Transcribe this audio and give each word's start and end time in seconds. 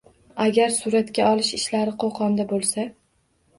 Agar 0.45 0.73
suratga 0.77 1.27
olish 1.35 1.53
ishlari 1.59 1.95
Qo‘qonda 2.07 2.49
bo‘lsa. 2.57 2.89